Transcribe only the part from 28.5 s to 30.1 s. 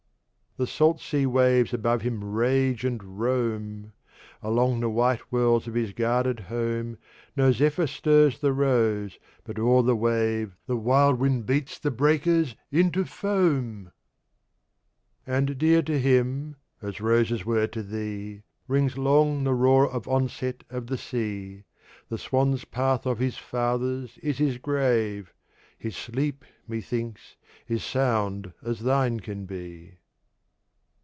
as thine can be.